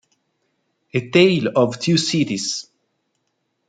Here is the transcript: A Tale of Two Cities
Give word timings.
A 0.95 1.09
Tale 1.11 1.49
of 1.53 1.77
Two 1.77 1.95
Cities 1.95 2.65